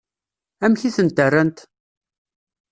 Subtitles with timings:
[0.63, 1.57] Amek i tent-rrant?